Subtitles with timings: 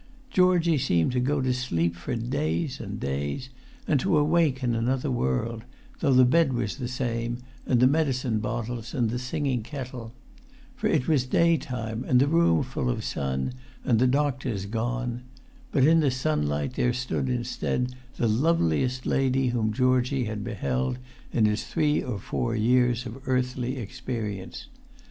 [0.31, 3.49] Georgie seemed to go to sleep for days and days,
[3.87, 5.63] and to awake in another world,
[5.99, 10.11] though the bed was the same, and the medicine bottles, and the singing kettle;
[10.75, 13.53] for it was day time, and the room full of sun,
[13.85, 15.21] and the doctors gone;
[15.71, 20.97] but in the sunlight there stood instead the loveliest lady whom Georgie had beheld
[21.31, 24.65] in his three or four years of earthly experience.